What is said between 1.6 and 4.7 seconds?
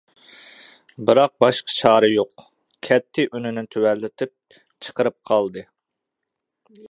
چارە يوق. كەتتى ئۈنىنى تۆۋەنلىتىپ